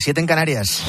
[0.00, 0.80] Siete en Canarias.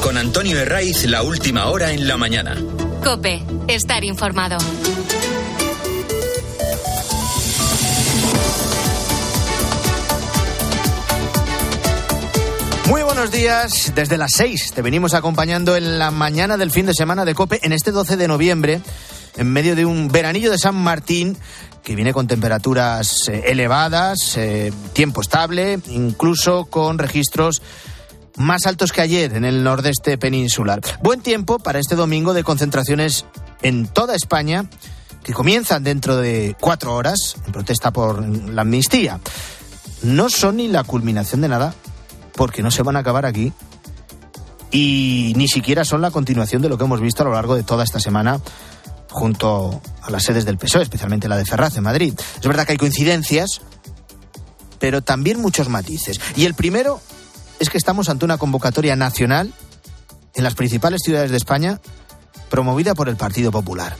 [0.00, 2.56] Con Antonio Herraiz, la última hora en la mañana.
[3.02, 4.58] Cope, estar informado.
[12.88, 13.90] Muy buenos días.
[13.96, 17.58] Desde las seis te venimos acompañando en la mañana del fin de semana de Cope
[17.64, 18.80] en este 12 de noviembre,
[19.36, 21.36] en medio de un veranillo de San Martín
[21.82, 27.62] que viene con temperaturas eh, elevadas, eh, tiempo estable, incluso con registros
[28.36, 30.80] más altos que ayer en el nordeste peninsular.
[31.02, 33.24] Buen tiempo para este domingo de concentraciones
[33.62, 34.66] en toda España
[35.22, 39.20] que comienzan dentro de cuatro horas en protesta por la amnistía.
[40.02, 41.74] No son ni la culminación de nada
[42.34, 43.52] porque no se van a acabar aquí
[44.70, 47.62] y ni siquiera son la continuación de lo que hemos visto a lo largo de
[47.62, 48.40] toda esta semana
[49.08, 52.14] junto a las sedes del PSOE, especialmente la de Ferraz en Madrid.
[52.38, 53.62] Es verdad que hay coincidencias,
[54.78, 56.20] pero también muchos matices.
[56.36, 57.00] Y el primero
[57.58, 59.52] es que estamos ante una convocatoria nacional
[60.34, 61.80] en las principales ciudades de España
[62.50, 63.96] promovida por el Partido Popular.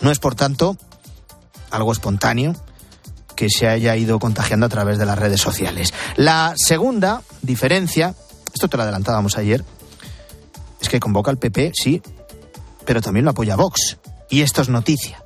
[0.00, 0.76] No es, por tanto,
[1.70, 2.54] algo espontáneo
[3.34, 5.92] que se haya ido contagiando a través de las redes sociales.
[6.16, 8.14] La segunda diferencia,
[8.54, 9.64] esto te lo adelantábamos ayer,
[10.80, 12.02] es que convoca al PP, sí,
[12.84, 13.98] pero también lo apoya Vox.
[14.30, 15.22] Y esto es noticia.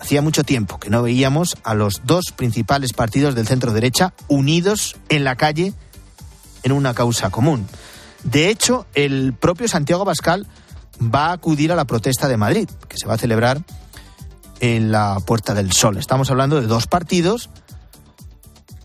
[0.00, 4.96] Hacía mucho tiempo que no veíamos a los dos principales partidos del centro derecha unidos
[5.08, 5.74] en la calle
[6.62, 7.66] en una causa común.
[8.24, 10.46] De hecho, el propio Santiago Bascal
[11.02, 13.62] va a acudir a la protesta de Madrid, que se va a celebrar
[14.60, 15.96] en la Puerta del Sol.
[15.96, 17.48] Estamos hablando de dos partidos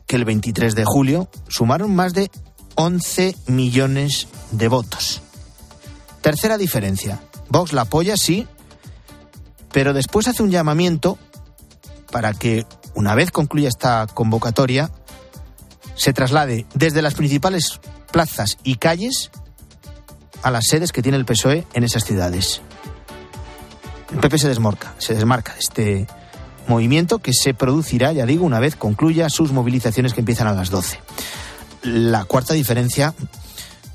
[0.08, 2.32] que el 23 de julio sumaron más de
[2.76, 5.22] 11 millones de votos.
[6.22, 7.22] Tercera diferencia.
[7.50, 8.48] Vox la apoya, sí,
[9.72, 11.18] pero después hace un llamamiento
[12.12, 14.90] para que, una vez concluya esta convocatoria,
[15.96, 17.80] se traslade desde las principales
[18.12, 19.32] plazas y calles
[20.44, 22.62] a las sedes que tiene el PSOE en esas ciudades.
[24.12, 26.08] El PP se desmarca, se desmarca de este
[26.68, 30.70] movimiento que se producirá, ya digo, una vez concluya sus movilizaciones que empiezan a las
[30.70, 31.00] 12.
[31.84, 33.14] La cuarta diferencia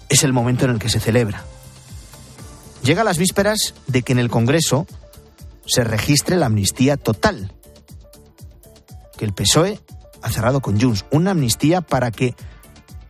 [0.09, 1.45] es el momento en el que se celebra.
[2.83, 4.87] Llega a las vísperas de que en el Congreso
[5.67, 7.53] se registre la amnistía total.
[9.17, 9.79] Que el PSOE
[10.23, 12.35] ha cerrado con Junts una amnistía para que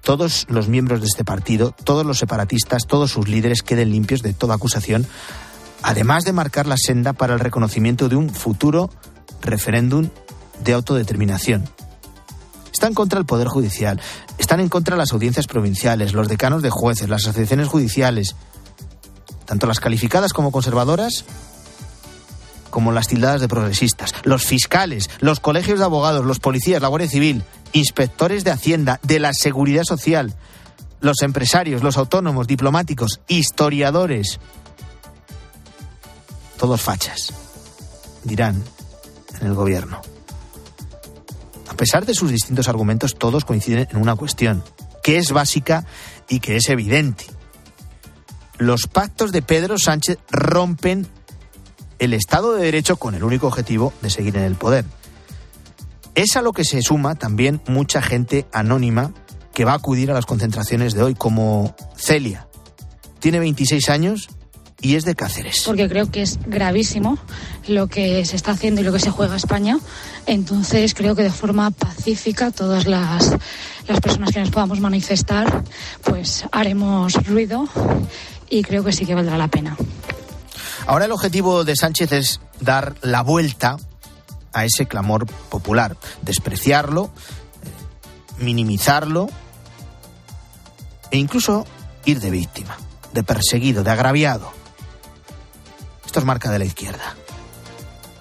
[0.03, 4.33] todos los miembros de este partido, todos los separatistas, todos sus líderes queden limpios de
[4.33, 5.07] toda acusación,
[5.83, 8.91] además de marcar la senda para el reconocimiento de un futuro
[9.43, 10.09] referéndum
[10.65, 11.69] de autodeterminación.
[12.73, 14.01] Está en contra el Poder Judicial,
[14.39, 18.37] están en contra las audiencias provinciales, los decanos de jueces, las asociaciones judiciales,
[19.45, 21.25] tanto las calificadas como conservadoras
[22.71, 27.09] como las tildadas de progresistas, los fiscales, los colegios de abogados, los policías, la Guardia
[27.09, 30.35] Civil, inspectores de Hacienda, de la Seguridad Social,
[31.01, 34.39] los empresarios, los autónomos, diplomáticos, historiadores.
[36.59, 37.33] Todos fachas,
[38.25, 38.63] dirán
[39.41, 40.01] en el gobierno.
[41.69, 44.63] A pesar de sus distintos argumentos, todos coinciden en una cuestión,
[45.03, 45.87] que es básica
[46.29, 47.25] y que es evidente.
[48.59, 51.09] Los pactos de Pedro Sánchez rompen
[52.01, 54.85] el Estado de Derecho con el único objetivo de seguir en el poder.
[56.17, 59.13] Es a lo que se suma también mucha gente anónima
[59.55, 62.49] que va a acudir a las concentraciones de hoy, como Celia.
[63.21, 64.29] Tiene 26 años
[64.81, 65.63] y es de Cáceres.
[65.67, 67.19] Porque creo que es gravísimo
[67.69, 69.79] lo que se está haciendo y lo que se juega España.
[70.27, 73.35] Entonces creo que de forma pacífica todas las,
[73.87, 75.65] las personas que nos podamos manifestar,
[76.03, 77.69] pues haremos ruido
[78.49, 79.77] y creo que sí que valdrá la pena.
[80.91, 83.77] Ahora el objetivo de Sánchez es dar la vuelta
[84.53, 87.13] a ese clamor popular, despreciarlo,
[87.63, 89.29] eh, minimizarlo
[91.13, 91.65] e incluso
[92.07, 92.77] ir de víctima,
[93.13, 94.51] de perseguido, de agraviado.
[96.05, 97.15] Esto es marca de la izquierda.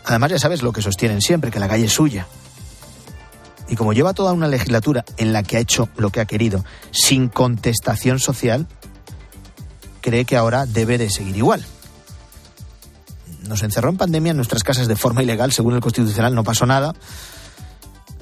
[0.05, 2.27] Además ya sabes lo que sostienen siempre, que la calle es suya.
[3.67, 6.63] Y como lleva toda una legislatura en la que ha hecho lo que ha querido,
[6.91, 8.67] sin contestación social,
[10.01, 11.65] cree que ahora debe de seguir igual
[13.49, 16.65] nos encerró en pandemia en nuestras casas de forma ilegal, según el Constitucional, no pasó
[16.65, 16.93] nada.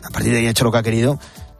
[0.04, 1.20] A partir de ahí ha hecho lo que ha querido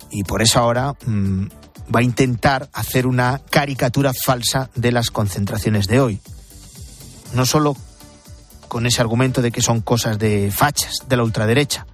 [0.10, 1.48] y por eso ahora mmm,
[1.94, 6.22] va a intentar hacer una caricatura falsa de las concentraciones de hoy.
[7.34, 7.76] No solo
[8.70, 11.86] con ese argumento de que son cosas de fachas, de la ultraderecha,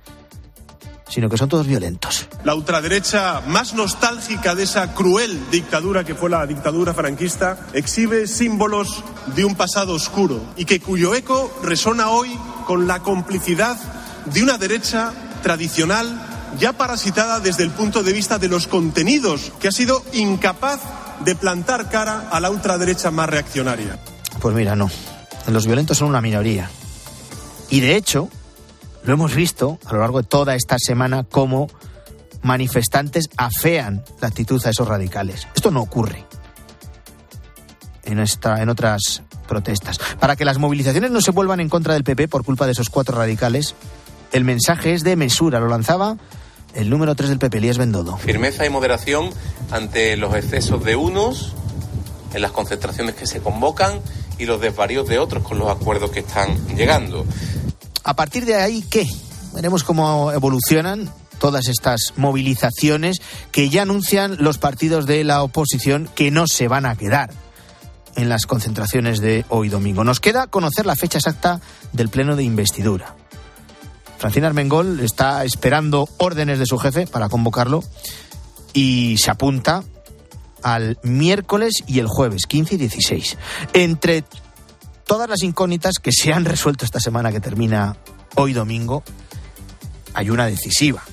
[1.10, 2.28] sino que son todos violentos.
[2.44, 9.04] La ultraderecha más nostálgica de esa cruel dictadura que fue la dictadura franquista exhibe símbolos
[9.28, 13.78] de un pasado oscuro y que cuyo eco resona hoy con la complicidad
[14.26, 16.30] de una derecha tradicional
[16.60, 20.80] ya parasitada desde el punto de vista de los contenidos, que ha sido incapaz
[21.26, 24.00] de plantar cara a la ultraderecha más reaccionaria.
[24.40, 24.90] Pues mira, no.
[25.48, 26.70] Los violentos son una minoría.
[27.70, 28.30] Y de hecho,
[29.04, 31.70] lo hemos visto a lo largo de toda esta semana cómo
[32.42, 35.48] manifestantes afean la actitud a esos radicales.
[35.56, 36.26] Esto no ocurre
[38.06, 40.00] en, esta, en otras protestas.
[40.20, 42.90] Para que las movilizaciones no se vuelvan en contra del PP por culpa de esos
[42.90, 43.76] cuatro radicales,
[44.32, 45.60] el mensaje es de mesura.
[45.60, 46.18] Lo lanzaba
[46.74, 48.18] el número 3 del PP, Elías Bendodo.
[48.18, 49.30] Firmeza y moderación
[49.72, 51.54] ante los excesos de unos,
[52.34, 54.02] en las concentraciones que se convocan
[54.40, 57.26] y los desvaríos de otros con los acuerdos que están llegando.
[58.04, 59.08] A partir de ahí, ¿qué?
[59.54, 63.22] Veremos cómo evolucionan todas estas movilizaciones
[63.52, 67.43] que ya anuncian los partidos de la oposición que no se van a quedar
[68.16, 70.04] en las concentraciones de hoy domingo.
[70.04, 71.60] Nos queda conocer la fecha exacta
[71.92, 73.16] del pleno de investidura.
[74.18, 77.84] Francina Armengol está esperando órdenes de su jefe para convocarlo
[78.74, 79.84] y se apunta
[80.62, 83.38] al miércoles y el jueves, 15 y 16.
[83.74, 84.24] Entre
[85.06, 87.98] todas las incógnitas que se han resuelto esta semana que termina
[88.36, 89.04] hoy domingo,
[90.14, 91.04] hay una decisiva.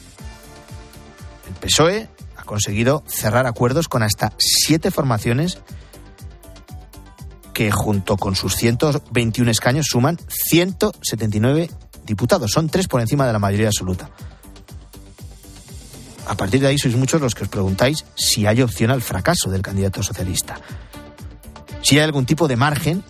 [1.49, 5.59] El PSOE ha conseguido cerrar acuerdos con hasta siete formaciones
[7.61, 11.69] que junto con sus 121 escaños suman 179
[12.07, 12.53] diputados.
[12.53, 14.09] Son tres por encima de la mayoría absoluta.
[16.27, 19.51] A partir de ahí sois muchos los que os preguntáis si hay opción al fracaso
[19.51, 20.59] del candidato socialista.
[21.83, 23.05] Si hay algún tipo de margen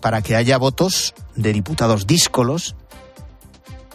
[0.00, 2.76] para que haya votos de diputados díscolos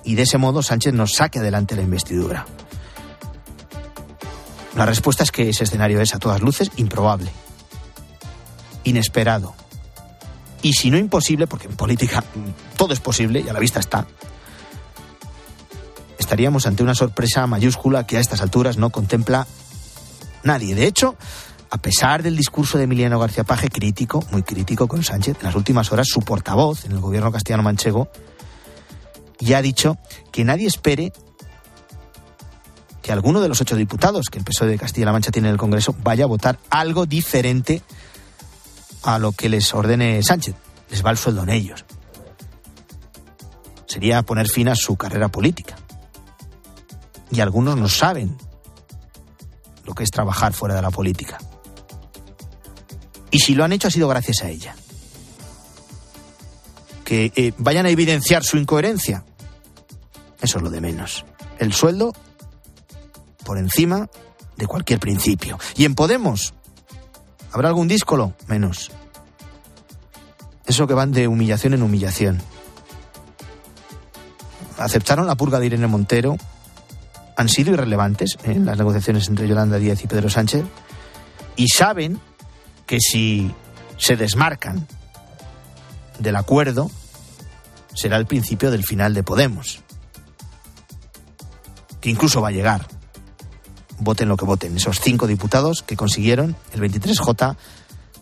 [0.04, 2.46] y de ese modo Sánchez nos saque adelante la investidura.
[4.76, 7.32] La respuesta es que ese escenario es a todas luces improbable,
[8.84, 9.56] inesperado.
[10.62, 12.24] Y si no imposible, porque en política
[12.78, 14.08] todo es posible y a la vista está,
[16.18, 19.46] estaríamos ante una sorpresa mayúscula que a estas alturas no contempla
[20.44, 20.74] nadie.
[20.74, 21.16] De hecho,
[21.70, 25.56] a pesar del discurso de Emiliano García Paje crítico, muy crítico con Sánchez, en las
[25.56, 28.10] últimas horas su portavoz en el gobierno castellano manchego
[29.40, 29.98] ya ha dicho
[30.32, 31.12] que nadie espere
[33.02, 35.60] que alguno de los ocho diputados que el PSOE de Castilla-La Mancha tiene en el
[35.60, 37.82] Congreso vaya a votar algo diferente
[39.04, 40.56] a lo que les ordene Sánchez.
[40.90, 41.86] Les va el sueldo en ellos.
[43.86, 45.76] Sería poner fin a su carrera política.
[47.32, 48.38] Y algunos no saben
[49.86, 51.38] lo que es trabajar fuera de la política.
[53.32, 54.76] Y si lo han hecho ha sido gracias a ella.
[57.04, 59.26] Que eh, vayan a evidenciar su incoherencia.
[60.42, 61.26] Eso es lo de menos.
[61.60, 62.14] El sueldo
[63.44, 64.10] por encima
[64.58, 65.60] de cualquier principio.
[65.76, 66.54] Y en Podemos,
[67.54, 68.34] ¿habrá algún díscolo?
[68.48, 68.92] Menos.
[70.66, 72.42] Eso que van de humillación en humillación.
[74.78, 76.36] Aceptaron la purga de Irene Montero,
[77.38, 80.66] han sido irrelevantes en las negociaciones entre Yolanda Díaz y Pedro Sánchez,
[81.56, 82.20] y saben
[82.86, 83.54] que si
[83.98, 84.88] se desmarcan
[86.20, 86.90] del acuerdo,
[87.94, 89.82] será el principio del final de Podemos,
[92.02, 92.88] que incluso va a llegar
[94.04, 97.56] voten lo que voten, esos cinco diputados que consiguieron el 23J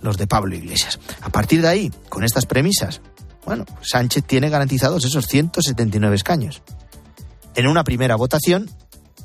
[0.01, 1.00] los de Pablo Iglesias.
[1.22, 3.01] A partir de ahí, con estas premisas,
[3.45, 6.62] bueno, Sánchez tiene garantizados esos 179 escaños.
[7.56, 8.69] En una primera votación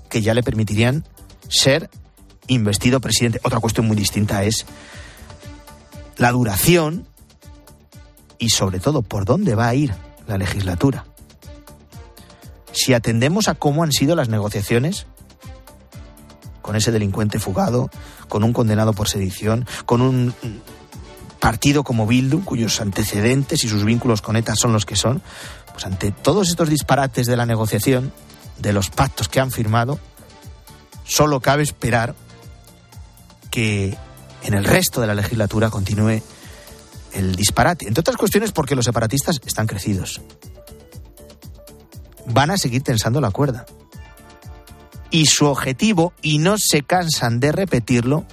[0.08, 1.05] que ya le permitirían
[1.49, 1.91] ser
[2.49, 3.41] investido presidente.
[3.43, 4.67] Otra cuestión muy distinta es
[6.17, 7.06] la duración
[8.39, 9.94] y sobre todo por dónde va a ir
[10.27, 11.05] la legislatura.
[12.72, 15.06] Si atendemos a cómo han sido las negociaciones,
[16.67, 17.91] con ese delincuente fugado,
[18.29, 20.35] con un condenado por sedición, con un
[21.39, 25.23] partido como Bildu, cuyos antecedentes y sus vínculos con ETA son los que son,
[25.73, 28.13] pues ante todos estos disparates de la negociación,
[28.58, 30.01] de los pactos que han firmado,
[31.05, 32.17] solo cabe esperar
[33.53, 33.96] que
[34.43, 36.20] en el resto de la legislatura continúe
[37.13, 37.87] el disparate.
[37.87, 40.20] Entre otras cuestiones porque los separatistas están crecidos.
[42.27, 43.67] Van a seguir tensando la cuerda
[45.17, 48.27] y su objetivo, y no se cansan de repetirlo,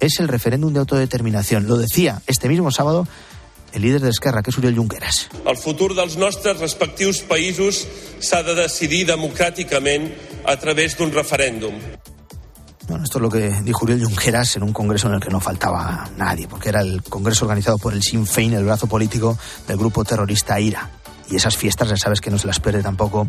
[0.00, 1.68] es el referéndum de autodeterminación.
[1.68, 3.06] Lo decía este mismo sábado
[3.72, 5.28] el líder de Esquerra, que es Uriel Junqueras.
[5.46, 7.84] El futur dels nostres respectius països
[8.18, 10.10] s'ha de decidir democràticament
[10.42, 11.78] a través d'un referèndum.
[12.88, 15.38] Bueno, esto es lo que dijo Uriel Junqueras en un congreso en el que no
[15.38, 19.76] faltaba nadie, porque era el congreso organizado por el Sinn Féin, el brazo político del
[19.76, 20.90] grupo terrorista IRA.
[21.30, 23.28] Y esas fiestas ya sabes que no se las pierde tampoco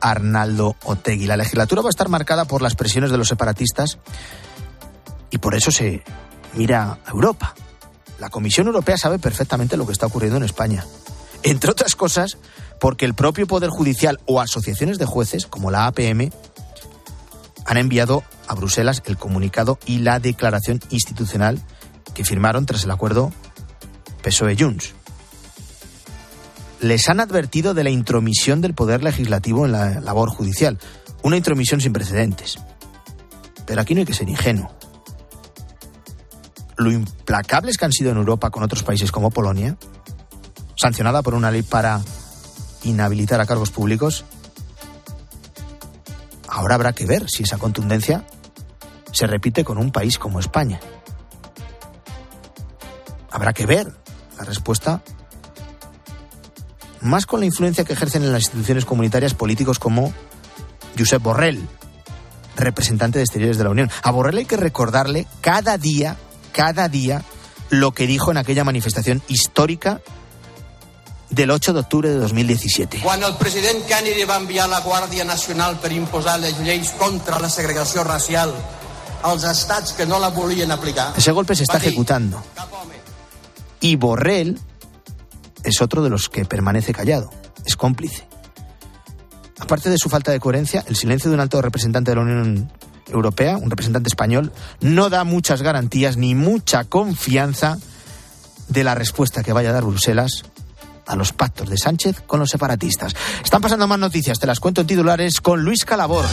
[0.00, 1.26] Arnaldo Otegui.
[1.26, 3.98] La legislatura va a estar marcada por las presiones de los separatistas
[5.30, 6.02] y por eso se
[6.54, 7.54] mira a Europa.
[8.18, 10.84] La Comisión Europea sabe perfectamente lo que está ocurriendo en España.
[11.42, 12.36] Entre otras cosas,
[12.78, 16.30] porque el propio Poder Judicial o asociaciones de jueces, como la APM,
[17.64, 21.60] han enviado a Bruselas el comunicado y la declaración institucional
[22.14, 23.32] que firmaron tras el acuerdo
[24.22, 24.99] PSOE-Junts.
[26.80, 30.78] Les han advertido de la intromisión del Poder Legislativo en la labor judicial,
[31.22, 32.56] una intromisión sin precedentes.
[33.66, 34.70] Pero aquí no hay que ser ingenuo.
[36.78, 39.76] Lo implacables que han sido en Europa con otros países como Polonia,
[40.74, 42.00] sancionada por una ley para
[42.84, 44.24] inhabilitar a cargos públicos,
[46.48, 48.24] ahora habrá que ver si esa contundencia
[49.12, 50.80] se repite con un país como España.
[53.30, 53.92] Habrá que ver
[54.38, 55.02] la respuesta
[57.00, 60.12] más con la influencia que ejercen en las instituciones comunitarias políticos como
[60.98, 61.66] Josep Borrell,
[62.56, 63.90] representante de Exteriores de la Unión.
[64.02, 66.16] A Borrell hay que recordarle cada día,
[66.52, 67.22] cada día,
[67.70, 70.00] lo que dijo en aquella manifestación histórica
[71.30, 73.00] del 8 de octubre de 2017.
[73.02, 77.48] Quan el president Kennedy va enviar la Guàrdia Nacional per imposar les lleis contra la
[77.48, 78.52] segregació racial
[79.22, 81.12] als estats que no la volien aplicar...
[81.16, 82.42] Ese golpe se está ejecutando.
[82.54, 82.94] "Cap home,
[83.80, 84.58] Y Borrell
[85.70, 87.30] es otro de los que permanece callado,
[87.64, 88.28] es cómplice.
[89.58, 92.72] Aparte de su falta de coherencia, el silencio de un alto representante de la Unión
[93.08, 97.78] Europea, un representante español, no da muchas garantías ni mucha confianza
[98.68, 100.44] de la respuesta que vaya a dar Bruselas
[101.06, 103.14] a los pactos de Sánchez con los separatistas.
[103.42, 106.24] Están pasando más noticias, te las cuento en titulares con Luis Calabor.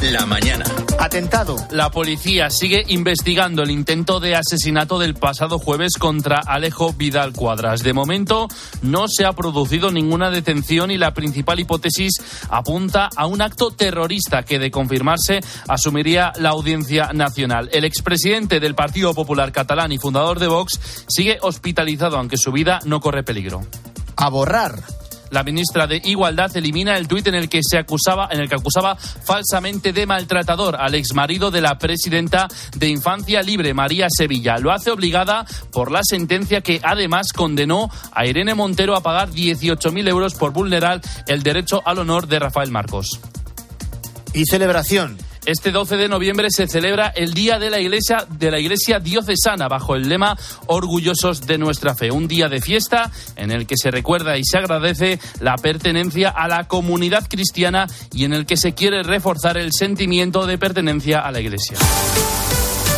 [0.00, 0.64] La mañana.
[1.00, 1.56] Atentado.
[1.72, 7.82] La policía sigue investigando el intento de asesinato del pasado jueves contra Alejo Vidal Cuadras.
[7.82, 8.46] De momento
[8.80, 12.12] no se ha producido ninguna detención y la principal hipótesis
[12.48, 17.68] apunta a un acto terrorista que de confirmarse asumiría la Audiencia Nacional.
[17.72, 22.78] El expresidente del Partido Popular Catalán y fundador de Vox sigue hospitalizado aunque su vida
[22.84, 23.62] no corre peligro.
[24.16, 24.97] A borrar.
[25.30, 28.54] La ministra de Igualdad elimina el tuit en el que se acusaba, en el que
[28.54, 34.58] acusaba falsamente de maltratador al exmarido de la presidenta de Infancia Libre, María Sevilla.
[34.58, 40.08] Lo hace obligada por la sentencia que además condenó a Irene Montero a pagar 18.000
[40.08, 43.20] euros por vulnerar el derecho al honor de Rafael Marcos.
[44.32, 45.27] Y celebración.
[45.48, 49.66] Este 12 de noviembre se celebra el Día de la Iglesia de la Iglesia Diocesana
[49.66, 50.36] bajo el lema
[50.66, 54.58] Orgullosos de nuestra fe, un día de fiesta en el que se recuerda y se
[54.58, 59.72] agradece la pertenencia a la comunidad cristiana y en el que se quiere reforzar el
[59.72, 61.78] sentimiento de pertenencia a la Iglesia.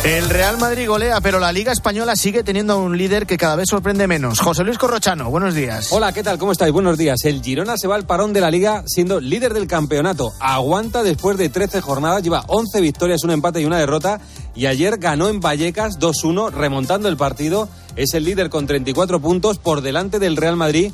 [0.03, 3.69] El Real Madrid golea, pero la Liga Española sigue teniendo un líder que cada vez
[3.69, 4.39] sorprende menos.
[4.39, 5.89] José Luis Corrochano, buenos días.
[5.91, 6.39] Hola, ¿qué tal?
[6.39, 6.73] ¿Cómo estáis?
[6.73, 7.23] Buenos días.
[7.23, 10.31] El Girona se va al parón de la liga siendo líder del campeonato.
[10.39, 14.19] Aguanta después de 13 jornadas, lleva 11 victorias, un empate y una derrota.
[14.55, 17.69] Y ayer ganó en Vallecas 2-1, remontando el partido.
[17.95, 20.91] Es el líder con 34 puntos por delante del Real Madrid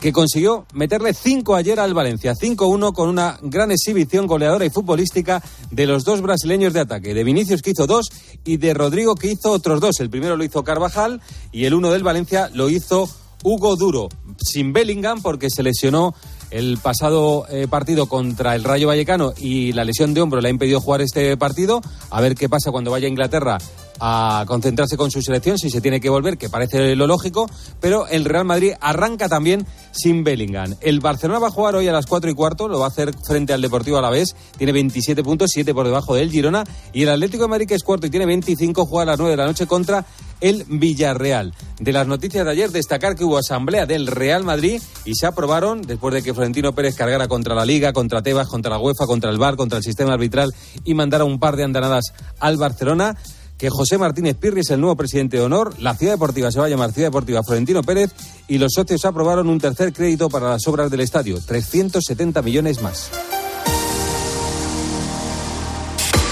[0.00, 2.34] que consiguió meterle 5 ayer al Valencia.
[2.34, 7.14] 5-1 con una gran exhibición goleadora y futbolística de los dos brasileños de ataque.
[7.14, 8.08] De Vinicius que hizo dos
[8.44, 10.00] y de Rodrigo que hizo otros dos.
[10.00, 11.20] El primero lo hizo Carvajal
[11.52, 13.08] y el uno del Valencia lo hizo
[13.42, 14.08] Hugo Duro.
[14.40, 16.14] Sin Bellingham porque se lesionó
[16.50, 20.50] el pasado eh, partido contra el Rayo Vallecano y la lesión de hombro le ha
[20.50, 21.80] impedido jugar este partido.
[22.10, 23.58] A ver qué pasa cuando vaya a Inglaterra
[24.00, 27.48] a concentrarse con su selección, si se tiene que volver, que parece lo lógico,
[27.80, 30.74] pero el Real Madrid arranca también sin Bellingham.
[30.80, 33.12] El Barcelona va a jugar hoy a las 4 y cuarto, lo va a hacer
[33.26, 37.02] frente al Deportivo a la vez, tiene 27 puntos, 7 por debajo del Girona, y
[37.02, 39.36] el Atlético de Madrid, que es cuarto y tiene 25, juega a las 9 de
[39.36, 40.04] la noche contra
[40.40, 41.54] el Villarreal.
[41.80, 45.82] De las noticias de ayer, destacar que hubo asamblea del Real Madrid y se aprobaron,
[45.82, 49.30] después de que Florentino Pérez cargara contra la Liga, contra Tebas, contra la UEFA, contra
[49.30, 53.16] el VAR, contra el sistema arbitral y mandara un par de andanadas al Barcelona,
[53.58, 56.66] que José Martínez Pirri es el nuevo presidente de honor, la ciudad deportiva se va
[56.66, 58.12] a llamar Ciudad Deportiva Florentino Pérez
[58.46, 63.10] y los socios aprobaron un tercer crédito para las obras del estadio, 370 millones más.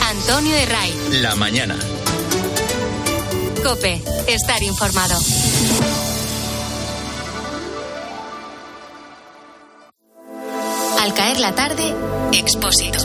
[0.09, 0.92] Antonio Herray.
[1.21, 1.76] La mañana.
[3.62, 5.16] Cope, estar informado.
[11.00, 11.95] Al caer la tarde,
[12.33, 12.99] Expósito.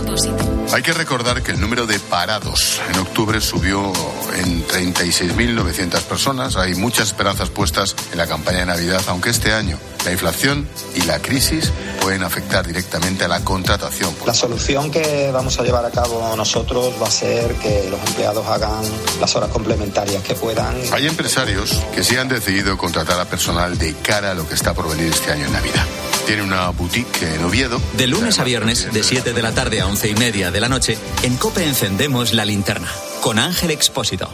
[0.74, 3.92] Hay que recordar que el número de parados en octubre subió
[4.36, 6.56] en 36.900 personas.
[6.56, 11.01] Hay muchas esperanzas puestas en la campaña de Navidad, aunque este año la inflación y
[11.01, 14.16] la crisis pueden afectar directamente a la contratación.
[14.25, 18.46] La solución que vamos a llevar a cabo nosotros va a ser que los empleados
[18.48, 18.84] hagan
[19.20, 20.75] las horas complementarias que puedan.
[20.94, 24.74] Hay empresarios que sí han decidido contratar a personal de cara a lo que está
[24.74, 25.86] por venir este año en Navidad.
[26.32, 27.82] Tiene una boutique en Oviedo.
[27.98, 30.70] De lunes a viernes, de 7 de la tarde a 11 y media de la
[30.70, 32.88] noche, en Cope encendemos la linterna.
[33.20, 34.30] Con Ángel Expósito.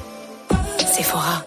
[0.94, 1.44] Sephora.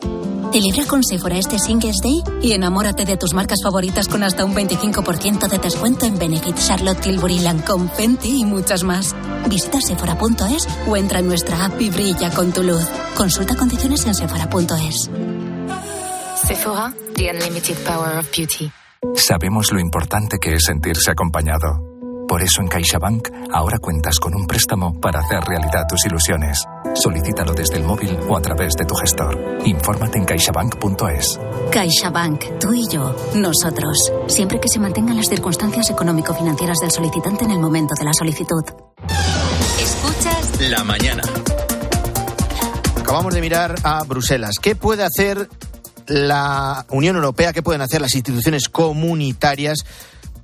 [0.52, 4.52] Celebra con Sephora este Singles Day y enamórate de tus marcas favoritas con hasta un
[4.52, 9.14] 25% de descuento en Benefit, Charlotte Tilbury, Lancome, Fenty y muchas más.
[9.49, 12.83] Visita sephora.es o entra en nuestra app y brilla con tu luz.
[13.14, 15.11] Consulta condiciones en sephora.es.
[16.45, 18.73] Sephora, the unlimited power of beauty.
[19.14, 21.83] Sabemos lo importante que es sentirse acompañado.
[22.28, 26.62] Por eso en CaixaBank ahora cuentas con un préstamo para hacer realidad tus ilusiones.
[26.95, 29.62] Solicítalo desde el móvil o a través de tu gestor.
[29.64, 31.40] Infórmate en caixabank.es.
[31.73, 33.97] CaixaBank, tú y yo, nosotros.
[34.26, 38.64] Siempre que se mantengan las circunstancias económico-financieras del solicitante en el momento de la solicitud.
[39.80, 41.23] Escuchas La mañana.
[42.99, 44.57] Acabamos de mirar a Bruselas.
[44.61, 45.49] ¿Qué puede hacer
[46.11, 47.52] la Unión Europea?
[47.52, 49.85] ¿Qué pueden hacer las instituciones comunitarias?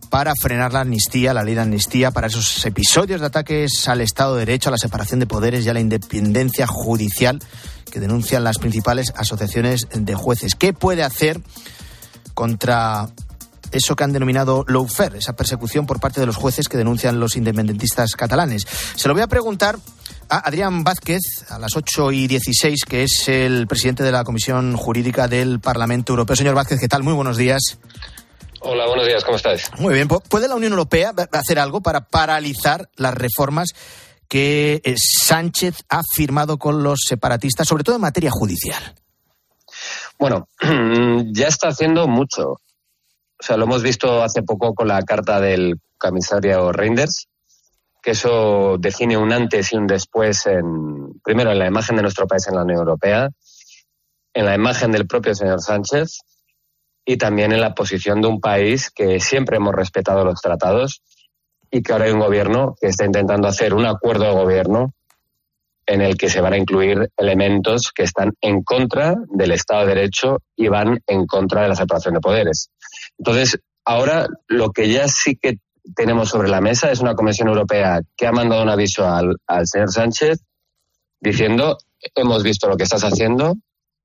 [0.08, 4.34] para frenar la amnistía, la ley de amnistía, para esos episodios de ataques al Estado
[4.34, 7.40] de Derecho, a la separación de poderes y a la independencia judicial
[7.90, 10.54] que denuncian las principales asociaciones de jueces.
[10.54, 11.40] ¿Qué puede hacer
[12.34, 13.08] contra
[13.72, 17.36] eso que han denominado lawfare, esa persecución por parte de los jueces que denuncian los
[17.36, 18.66] independentistas catalanes?
[18.94, 19.76] Se lo voy a preguntar
[20.28, 25.28] Adrián Vázquez, a las 8 y 16, que es el presidente de la Comisión Jurídica
[25.28, 26.36] del Parlamento Europeo.
[26.36, 27.02] Señor Vázquez, ¿qué tal?
[27.02, 27.78] Muy buenos días.
[28.60, 29.70] Hola, buenos días, ¿cómo estáis?
[29.78, 33.68] Muy bien, ¿puede la Unión Europea hacer algo para paralizar las reformas
[34.28, 38.94] que eh, Sánchez ha firmado con los separatistas, sobre todo en materia judicial?
[40.18, 40.48] Bueno,
[41.32, 42.52] ya está haciendo mucho.
[43.38, 47.28] O sea, lo hemos visto hace poco con la carta del comisario Reinders,
[48.06, 52.28] que eso define un antes y un después, en, primero en la imagen de nuestro
[52.28, 53.30] país en la Unión Europea,
[54.32, 56.20] en la imagen del propio señor Sánchez
[57.04, 61.02] y también en la posición de un país que siempre hemos respetado los tratados
[61.68, 64.94] y que ahora hay un gobierno que está intentando hacer un acuerdo de gobierno
[65.84, 69.96] en el que se van a incluir elementos que están en contra del Estado de
[69.96, 72.70] Derecho y van en contra de la separación de poderes.
[73.18, 75.58] Entonces, ahora lo que ya sí que
[75.94, 79.92] tenemos sobre la mesa es una Comisión Europea que ha mandado un aviso al, señor
[79.92, 80.40] Sánchez
[81.20, 81.78] diciendo
[82.14, 83.56] hemos visto lo que estás haciendo,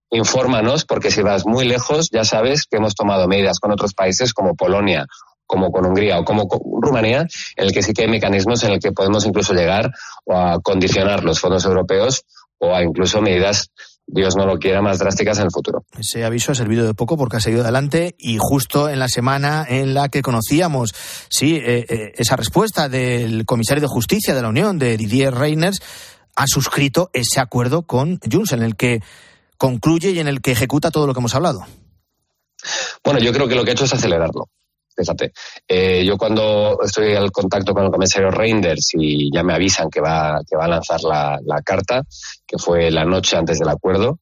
[0.09, 4.33] infórmanos, porque si vas muy lejos, ya sabes que hemos tomado medidas con otros países
[4.33, 5.05] como Polonia,
[5.45, 8.71] como con Hungría o como con Rumanía, en el que sí que hay mecanismos en
[8.71, 9.91] el que podemos incluso llegar
[10.29, 12.23] a condicionar los fondos europeos
[12.57, 13.71] o a incluso medidas
[14.13, 15.85] Dios no lo quiera, más drásticas en el futuro.
[15.97, 19.65] Ese aviso ha servido de poco porque ha seguido adelante y justo en la semana
[19.67, 20.93] en la que conocíamos,
[21.29, 25.79] sí, eh, eh, esa respuesta del comisario de Justicia de la Unión, de Didier Reiners,
[26.35, 29.01] ha suscrito ese acuerdo con Junts, en el que
[29.57, 31.65] concluye y en el que ejecuta todo lo que hemos hablado.
[33.03, 34.49] Bueno, yo creo que lo que ha hecho es acelerarlo.
[34.95, 35.31] Fíjate,
[35.67, 40.01] eh, yo cuando estoy al contacto con el comisario Reinders y ya me avisan que
[40.01, 42.03] va, que va a lanzar la, carta,
[42.51, 44.19] que fue la noche antes del acuerdo,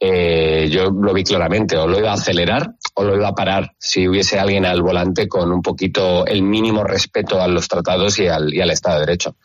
[0.00, 3.72] eh, yo lo vi claramente, o lo iba a acelerar o lo iba a parar
[3.78, 8.26] si hubiese alguien al volante con un poquito el mínimo respeto a los tratados y
[8.26, 9.36] al, y al Estado de Derecho.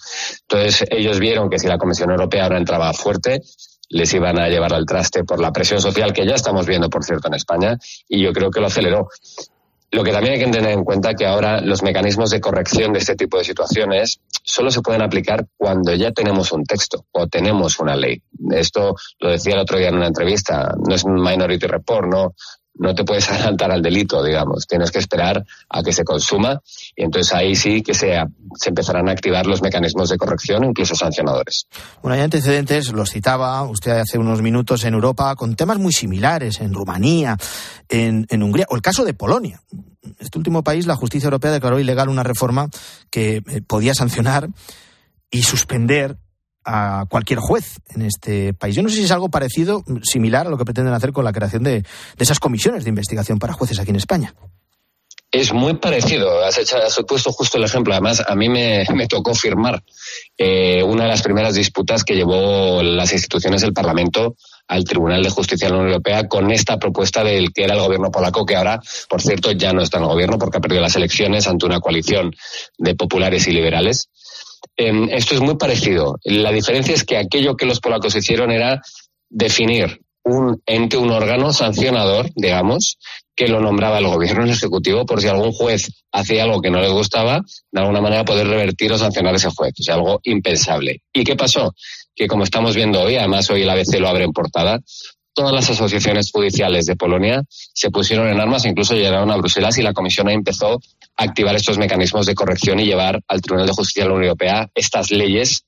[0.42, 3.42] Entonces ellos vieron que si la Comisión Europea ahora entraba fuerte,
[3.90, 7.04] les iban a llevar al traste por la presión social que ya estamos viendo, por
[7.04, 9.10] cierto, en España, y yo creo que lo aceleró.
[9.92, 13.00] Lo que también hay que tener en cuenta que ahora los mecanismos de corrección de
[13.00, 17.78] este tipo de situaciones solo se pueden aplicar cuando ya tenemos un texto o tenemos
[17.78, 18.22] una ley.
[18.52, 22.36] Esto lo decía el otro día en una entrevista, no es un minority report, no,
[22.76, 24.68] no te puedes adelantar al delito, digamos.
[24.68, 26.62] Tienes que esperar a que se consuma
[26.96, 28.18] y entonces ahí sí que se,
[28.56, 31.68] se empezarán a activar los mecanismos de corrección, incluso sancionadores.
[32.02, 36.62] Bueno, hay antecedentes, los citaba usted hace unos minutos en Europa, con temas muy similares,
[36.62, 37.38] en Rumanía,
[37.90, 39.62] en, en Hungría, o el caso de Polonia.
[40.20, 42.70] Este último país, la justicia europea declaró ilegal una reforma
[43.10, 44.50] que eh, podía sancionar
[45.30, 46.18] y suspender
[46.64, 48.76] a cualquier juez en este país.
[48.76, 51.34] Yo no sé si es algo parecido, similar a lo que pretenden hacer con la
[51.34, 51.84] creación de,
[52.18, 54.34] esas comisiones de investigación para jueces aquí en España.
[55.32, 56.44] Es muy parecido.
[56.44, 57.94] Has, hecho, has puesto justo el ejemplo.
[57.94, 59.82] Además, a mí me, tocó firmar
[60.38, 64.36] eh, una de las primeras disputas que llevó las instituciones del Parlamento
[64.68, 67.80] al Tribunal de Justicia de la Unión Europea con esta propuesta del que era el
[67.80, 70.82] gobierno polaco, que ahora, por cierto, ya no está en el gobierno porque ha perdido
[70.82, 72.36] las elecciones ante una coalición
[72.78, 74.10] de populares y liberales.
[74.78, 76.18] Em, esto es muy parecido.
[76.24, 78.82] La diferencia es que aquello que los polacos hicieron era
[79.30, 82.98] definir un ente, un órgano sancionador, digamos,
[83.36, 86.92] que lo nombraba el gobierno ejecutivo por si algún juez hacía algo que no les
[86.92, 89.74] gustaba, de alguna manera poder revertir o sancionar a ese juez.
[89.80, 91.02] O sea, algo impensable.
[91.14, 91.74] ¿Y qué pasó?
[92.16, 94.80] Que como estamos viendo hoy, además hoy el ABC lo abre en portada,
[95.34, 99.82] todas las asociaciones judiciales de Polonia se pusieron en armas, incluso llegaron a Bruselas y
[99.82, 100.80] la Comisión empezó
[101.24, 104.70] activar estos mecanismos de corrección y llevar al Tribunal de Justicia de la Unión Europea
[104.74, 105.66] estas leyes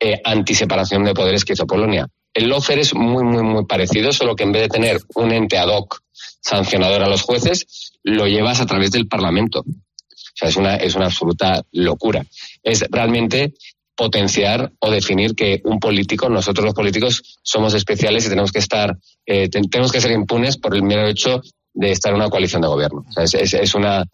[0.00, 2.06] eh, antiseparación de poderes que hizo Polonia.
[2.34, 5.56] el lawfare es muy, muy, muy parecido, solo que en vez de tener un ente
[5.56, 6.00] ad hoc
[6.40, 9.60] sancionador a los jueces, lo llevas a través del Parlamento.
[9.60, 12.26] O sea, es una, es una absoluta locura.
[12.62, 13.54] Es realmente
[13.94, 18.98] potenciar o definir que un político, nosotros los políticos somos especiales y tenemos que estar,
[19.24, 21.40] eh, tenemos que ser impunes por el mero hecho
[21.72, 23.04] de estar en una coalición de gobierno.
[23.08, 24.04] O sea, es, una,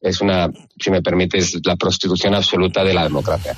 [0.00, 3.56] es una, si me permites, la prostitución absoluta de la democracia.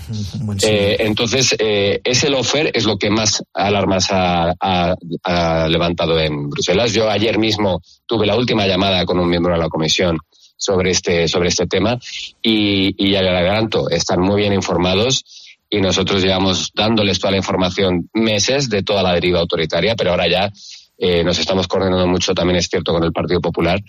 [0.63, 6.49] Eh, entonces, eh, ese lofer es lo que más alarmas ha, ha, ha, levantado en
[6.49, 6.93] Bruselas.
[6.93, 10.19] Yo ayer mismo tuve la última llamada con un miembro de la comisión
[10.57, 11.99] sobre este, sobre este tema
[12.43, 15.25] y, y ya le adelanto, están muy bien informados
[15.71, 20.29] y nosotros llevamos dándoles toda la información meses de toda la deriva autoritaria, pero ahora
[20.29, 20.53] ya
[20.99, 23.81] eh, nos estamos coordinando mucho, también es cierto, con el Partido Popular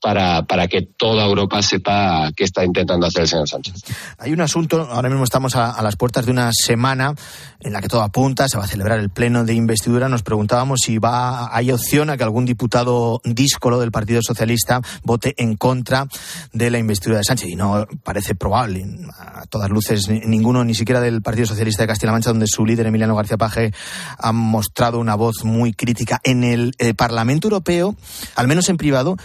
[0.00, 3.74] para, para que toda Europa sepa qué está intentando hacer el señor Sánchez.
[4.18, 7.14] Hay un asunto, ahora mismo estamos a, las puertas de una semana
[7.60, 10.08] en la que todo apunta, se va a celebrar el pleno de investidura.
[10.08, 15.34] Nos preguntábamos si va, hay opción a que algún diputado díscolo del Partido Socialista vote
[15.38, 16.06] en contra
[16.52, 17.48] de la investidura de Sánchez.
[17.48, 18.86] Y no parece probable,
[19.18, 22.86] a todas luces, ninguno, ni siquiera del Partido Socialista de Castilla-La Mancha, donde su líder,
[22.86, 23.72] Emiliano García Paje,
[24.18, 26.20] ha mostrado una voz muy crítica.
[26.22, 27.96] En el eh, Parlamento Europeo,
[28.34, 29.16] al menos en privado,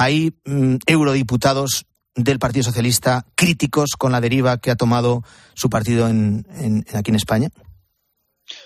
[0.00, 1.84] hay mm, eurodiputados
[2.14, 7.50] del Partido Socialista críticos con la deriva que ha tomado su partido aquí en España?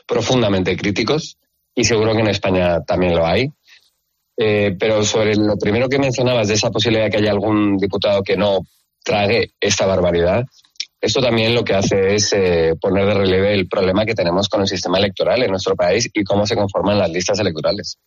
[0.06, 1.36] Profundamente críticos
[1.74, 3.52] y seguro que en España también lo hay.
[4.36, 8.22] Eh, pero sobre lo primero que mencionabas de esa posibilidad de que haya algún diputado
[8.22, 8.60] que no
[9.02, 10.44] trague esta barbaridad,
[11.00, 14.60] esto también lo que hace es eh, poner de relieve el problema que tenemos con
[14.60, 17.98] el sistema electoral en nuestro país y cómo se conforman las listas electorales.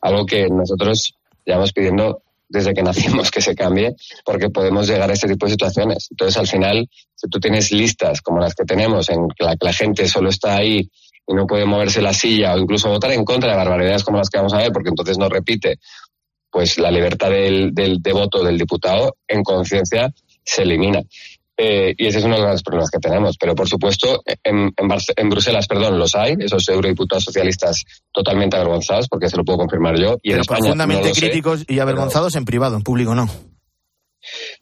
[0.00, 1.14] Algo que nosotros
[1.44, 5.52] llevamos pidiendo desde que nacimos que se cambie, porque podemos llegar a este tipo de
[5.52, 6.08] situaciones.
[6.10, 9.72] Entonces, al final, si tú tienes listas como las que tenemos, en la que la
[9.72, 10.90] gente solo está ahí
[11.26, 14.28] y no puede moverse la silla o incluso votar en contra de barbaridades como las
[14.28, 15.78] que vamos a ver, porque entonces no repite,
[16.50, 20.12] pues la libertad del, del de voto del diputado en conciencia
[20.44, 21.02] se elimina.
[21.62, 23.36] Eh, y ese es uno de los problemas que tenemos.
[23.36, 29.08] Pero, por supuesto, en, en, en, Bruselas, perdón, los hay, esos eurodiputados socialistas totalmente avergonzados,
[29.08, 30.16] porque se lo puedo confirmar yo.
[30.22, 32.40] Y pero en España profundamente no críticos sé, y avergonzados pero...
[32.40, 33.28] en privado, en público no.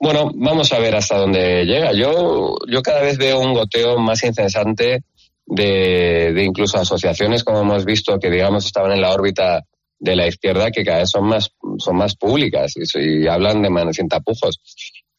[0.01, 1.93] Bueno, vamos a ver hasta dónde llega.
[1.93, 5.05] Yo, yo cada vez veo un goteo más incesante
[5.47, 9.63] de, de incluso asociaciones, como hemos visto, que digamos estaban en la órbita
[10.01, 13.71] de la izquierda, que cada vez son más, son más públicas y, y hablan de
[13.71, 14.61] manos sin tapujos.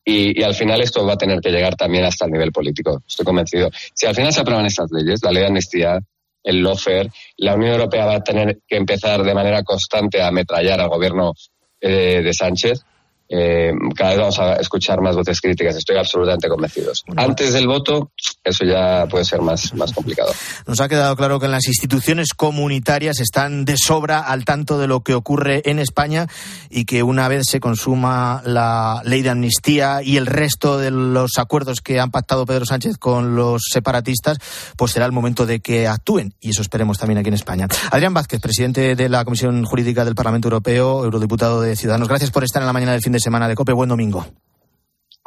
[0.10, 3.26] Y, al final esto va a tener que llegar también hasta el nivel político, estoy
[3.26, 3.69] convencido.
[3.93, 6.00] Si al final se aprueban estas leyes, la ley de amnistía,
[6.43, 10.80] el lawfare, la Unión Europea va a tener que empezar de manera constante a ametrallar
[10.82, 11.34] al gobierno
[11.80, 12.84] eh, de Sánchez.
[13.32, 16.92] Eh, cada vez vamos a escuchar más voces críticas, estoy absolutamente convencido.
[17.15, 18.12] Antes del voto,
[18.44, 20.32] eso ya puede ser más, más complicado.
[20.65, 25.02] Nos ha quedado claro que las instituciones comunitarias están de sobra al tanto de lo
[25.02, 26.26] que ocurre en España
[26.72, 31.34] y que una vez se consuma la ley de amnistía y el resto de los
[31.38, 34.39] acuerdos que han pactado Pedro Sánchez con los separatistas,
[34.76, 37.68] pues será el momento de que actúen y eso esperemos también aquí en España.
[37.92, 42.44] Adrián Vázquez, presidente de la Comisión Jurídica del Parlamento Europeo, eurodiputado de Ciudadanos, gracias por
[42.44, 43.73] estar en la mañana del fin de semana de COPE.
[43.73, 44.25] Buen domingo.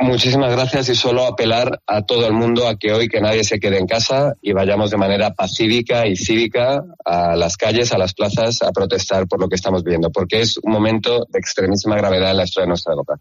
[0.02, 3.60] Muchísimas gracias y solo apelar a todo el mundo a que hoy que nadie se
[3.60, 8.12] quede en casa y vayamos de manera pacífica y cívica a las calles, a las
[8.12, 12.32] plazas, a protestar por lo que estamos viendo, porque es un momento de extremísima gravedad
[12.32, 13.14] en la historia de nuestra Europa.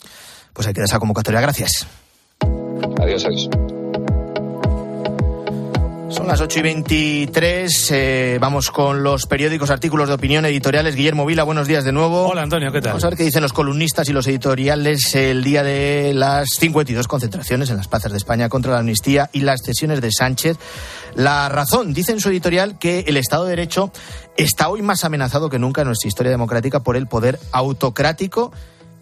[0.53, 1.41] Pues hay que dar esa convocatoria.
[1.41, 1.85] Gracias.
[2.99, 3.49] Adiós, adiós.
[6.11, 7.91] Son las 8 y 23.
[7.91, 10.95] Eh, vamos con los periódicos, artículos de opinión, editoriales.
[10.95, 12.27] Guillermo Vila, buenos días de nuevo.
[12.27, 12.91] Hola, Antonio, ¿qué tal?
[12.91, 17.07] Vamos a ver qué dicen los columnistas y los editoriales el día de las 52
[17.07, 20.57] concentraciones en las plazas de España contra la amnistía y las cesiones de Sánchez.
[21.15, 23.91] La razón, dice en su editorial, que el Estado de Derecho
[24.35, 28.51] está hoy más amenazado que nunca en nuestra historia democrática por el poder autocrático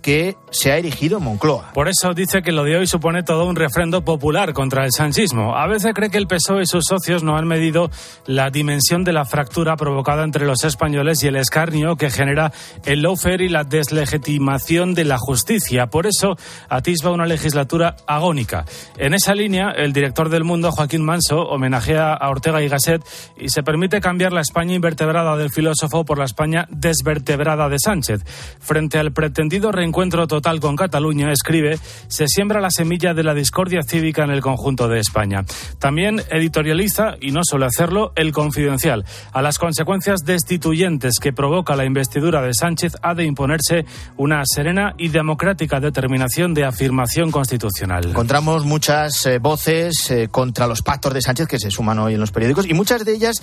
[0.01, 1.71] que se ha erigido en Moncloa.
[1.73, 5.55] Por eso dice que lo de hoy supone todo un refrendo popular contra el sanchismo.
[5.55, 7.89] A veces cree que el PSOE y sus socios no han medido
[8.25, 12.51] la dimensión de la fractura provocada entre los españoles y el escarnio que genera
[12.85, 15.88] el lawfare y la deslegitimación de la justicia.
[15.88, 16.35] Por eso
[16.69, 18.65] atisba una legislatura agónica.
[18.97, 23.03] En esa línea, el director del Mundo, Joaquín Manso, homenajea a Ortega y Gasset
[23.38, 28.23] y se permite cambiar la España invertebrada del filósofo por la España desvertebrada de Sánchez.
[28.59, 33.82] Frente al pretendido encuentro total con Cataluña, escribe, se siembra la semilla de la discordia
[33.84, 35.43] cívica en el conjunto de España.
[35.80, 39.06] También editorializa, y no suele hacerlo, el confidencial.
[39.34, 44.93] A las consecuencias destituyentes que provoca la investidura de Sánchez ha de imponerse una serena
[44.97, 48.06] y democrática determinación de afirmación constitucional.
[48.06, 52.19] Encontramos muchas eh, voces eh, contra los pactos de Sánchez que se suman hoy en
[52.19, 53.41] los periódicos y muchas de ellas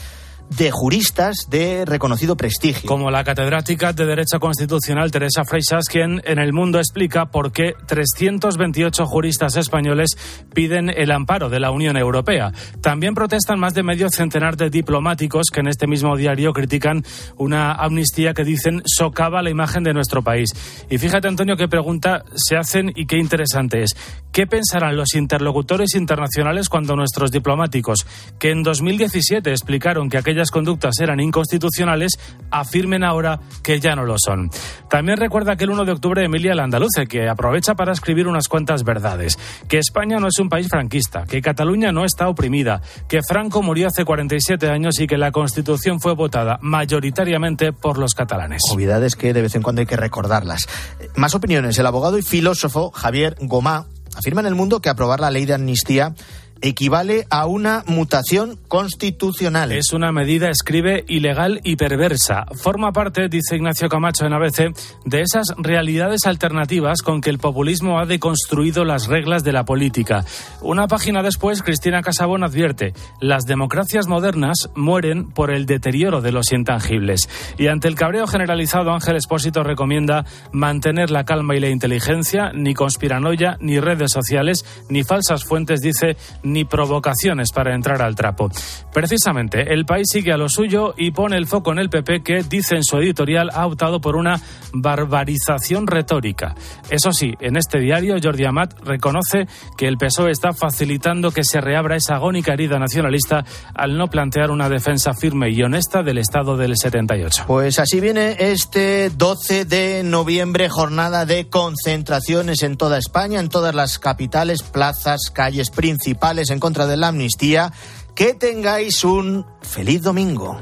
[0.51, 2.89] de juristas de reconocido prestigio.
[2.89, 7.75] Como la catedrática de Derecho Constitucional Teresa Freixas, quien en el mundo explica por qué
[7.87, 10.17] 328 juristas españoles
[10.55, 12.53] piden el amparo de la Unión Europea.
[12.81, 17.05] También protestan más de medio centenar de diplomáticos que en este mismo diario critican
[17.37, 20.51] una amnistía que dicen socava la imagen de nuestro país.
[20.89, 23.97] Y fíjate, Antonio, qué pregunta se hacen y qué interesante es.
[24.33, 28.07] ¿Qué pensarán los interlocutores internacionales cuando nuestros diplomáticos,
[28.39, 32.19] que en 2017 explicaron que aquellas conductas eran inconstitucionales,
[32.51, 34.51] afirmen ahora que ya no lo son?
[34.91, 38.85] También recuerda que el 1 de octubre Emilia Landaluce, que aprovecha para escribir unas cuantas
[38.85, 43.63] verdades, que España no es un país franquista, que Cataluña no está oprimida, que Franco
[43.63, 48.61] murió hace 47 años y que la Constitución fue votada mayoritariamente por los catalanes.
[48.71, 50.69] Obviedades que de vez en cuando hay que recordarlas.
[51.15, 51.79] Más opiniones.
[51.79, 55.55] El abogado y filósofo Javier Gomá afirma en el mundo que aprobar la ley de
[55.55, 56.15] amnistía
[56.63, 59.73] equivale a una mutación constitucional.
[59.73, 62.47] Es una medida, escribe, ilegal y perversa.
[62.55, 67.99] Forma parte, dice Ignacio Camacho en ABC, de esas realidades alternativas con que el populismo
[67.99, 70.25] ha deconstruido las reglas de la política.
[70.61, 76.53] Una página después, Cristina Casabón advierte, las democracias modernas mueren por el deterioro de los
[76.53, 77.29] intangibles.
[77.59, 82.75] Y ante el cabreo generalizado, Ángel Espósito recomienda mantener la calma y la inteligencia, ni
[82.75, 86.17] conspiranoia, ni redes sociales, ni falsas fuentes, dice,
[86.47, 88.51] ni provocaciones para entrar al trapo.
[88.93, 92.43] Precisamente, el país sigue a lo suyo y pone el foco en el PP que,
[92.43, 94.41] dice en su editorial, ha optado por una
[94.73, 96.55] barbarización retórica.
[96.91, 101.61] Eso sí, en este diario, Jordi Amat reconoce que el PSOE está facilitando que se
[101.61, 106.57] reabra esa agónica herida nacionalista al no plantear una defensa firme y honesta del Estado
[106.57, 107.45] del 78.
[107.47, 113.75] Pues así viene este 12 de noviembre, jornada de concentraciones en toda España, en todas
[113.75, 117.73] las capitales, plazas, calles principales en contra de la amnistía.
[118.15, 120.61] Que tengáis un feliz domingo.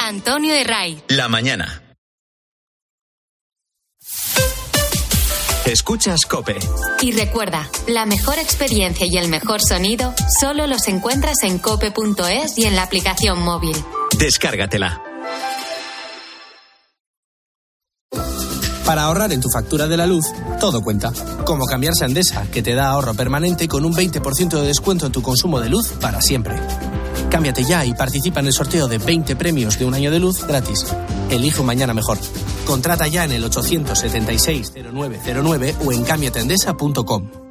[0.00, 1.02] Antonio de Ray.
[1.08, 1.82] La mañana.
[5.64, 6.58] Escuchas Cope.
[7.00, 12.64] Y recuerda, la mejor experiencia y el mejor sonido solo los encuentras en cope.es y
[12.64, 13.76] en la aplicación móvil.
[14.18, 15.11] Descárgatela.
[18.84, 20.26] Para ahorrar en tu factura de la luz,
[20.60, 21.12] todo cuenta.
[21.44, 25.12] Como cambiarse a Endesa, que te da ahorro permanente con un 20% de descuento en
[25.12, 26.56] tu consumo de luz para siempre.
[27.30, 30.44] Cámbiate ya y participa en el sorteo de 20 premios de un año de luz
[30.46, 30.84] gratis.
[31.30, 32.18] Elige un mañana mejor.
[32.66, 37.41] Contrata ya en el 876-0909 o en cambiatendesa.com.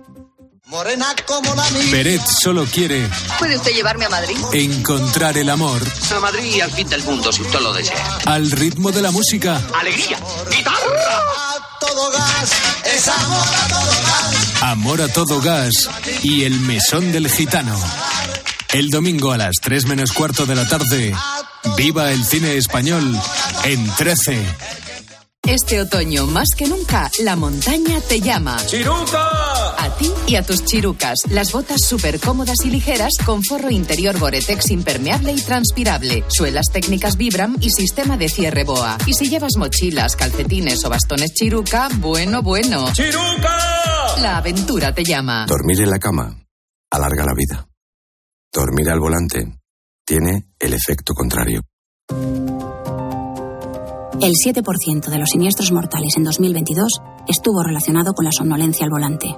[0.72, 1.84] Morena como la mía.
[1.92, 3.06] Peret solo quiere
[3.38, 4.38] ¿Puede usted llevarme a Madrid?
[4.54, 5.82] encontrar el amor
[6.16, 8.20] A Madrid y al fin del mundo, si usted lo desea.
[8.26, 9.62] al ritmo de la música.
[9.78, 10.18] ¡Alegría!
[10.50, 10.78] ¡Guitarra!
[11.82, 12.52] Todo gas,
[12.86, 14.62] es amor a todo gas.
[14.62, 15.74] Amor a todo gas
[16.24, 17.78] y el mesón del gitano.
[18.72, 21.14] El domingo a las 3 menos cuarto de la tarde,
[21.76, 23.20] viva el cine español
[23.66, 24.46] en 13.
[25.48, 28.58] Este otoño, más que nunca, la montaña te llama.
[28.68, 29.76] ¡Chiruca!
[29.76, 31.20] A ti y a tus chirucas.
[31.30, 36.24] Las botas súper cómodas y ligeras con forro interior Gore-Tex impermeable y transpirable.
[36.30, 39.00] Suelas técnicas Vibram y sistema de cierre BOA.
[39.08, 42.94] Y si llevas mochilas, calcetines o bastones chiruca, bueno, bueno.
[42.94, 43.58] ¡Chiruca!
[44.22, 45.48] La aventura te llama.
[45.48, 46.38] Dormir en la cama
[46.92, 47.68] alarga la vida.
[48.54, 49.60] Dormir al volante
[50.06, 51.62] tiene el efecto contrario.
[54.22, 59.36] El 7% de los siniestros mortales en 2022 estuvo relacionado con la somnolencia al volante.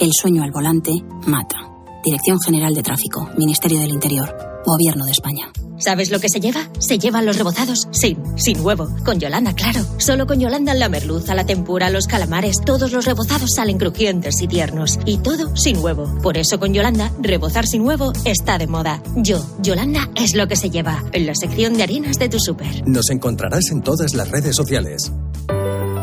[0.00, 0.92] El sueño al volante
[1.26, 1.56] mata.
[2.02, 5.52] Dirección General de Tráfico, Ministerio del Interior, Gobierno de España.
[5.84, 6.68] ¿Sabes lo que se lleva?
[6.78, 8.88] Se llevan los rebozados sin, sin huevo.
[9.04, 9.80] Con Yolanda, claro.
[9.98, 14.46] Solo con Yolanda la merluza, la tempura, los calamares, todos los rebozados salen crujientes y
[14.46, 15.00] tiernos.
[15.06, 16.18] Y todo sin huevo.
[16.22, 19.02] Por eso con Yolanda, rebozar sin huevo está de moda.
[19.16, 21.02] Yo, Yolanda, es lo que se lleva.
[21.12, 22.86] En la sección de harinas de tu súper.
[22.86, 25.10] Nos encontrarás en todas las redes sociales.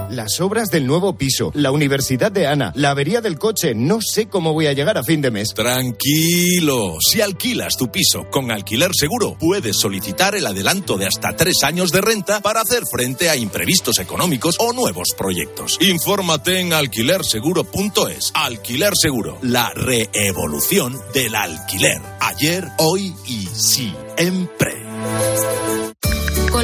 [0.09, 3.75] Las obras del nuevo piso, la universidad de Ana, la avería del coche.
[3.75, 5.53] No sé cómo voy a llegar a fin de mes.
[5.53, 11.63] Tranquilo, si alquilas tu piso con alquiler seguro, puedes solicitar el adelanto de hasta tres
[11.63, 15.77] años de renta para hacer frente a imprevistos económicos o nuevos proyectos.
[15.79, 18.31] Infórmate en alquilerseguro.es.
[18.33, 22.01] Alquiler Seguro, la reevolución del alquiler.
[22.19, 24.73] Ayer, hoy y siempre.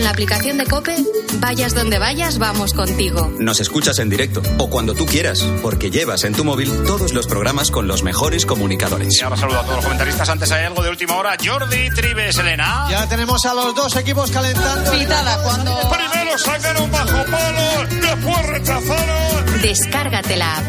[0.05, 0.95] La aplicación de Cope,
[1.39, 3.33] vayas donde vayas, vamos contigo.
[3.39, 7.25] Nos escuchas en directo o cuando tú quieras, porque llevas en tu móvil todos los
[7.25, 9.19] programas con los mejores comunicadores.
[9.19, 10.29] Y ahora saludo a todos los comentaristas.
[10.29, 11.35] Antes hay algo de última hora.
[11.43, 12.85] Jordi Tribes, Elena.
[12.87, 14.91] Ya tenemos a los dos equipos calentando.
[14.91, 15.75] Pitada cuando.
[15.89, 19.61] Primero sacaron bajo palo, después rechazaron.
[19.63, 20.65] Descárgate la app.